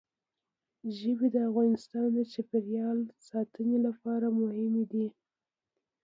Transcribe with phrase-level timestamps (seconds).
[0.97, 5.07] ژبې د افغانستان د چاپیریال ساتنې لپاره مهم دي.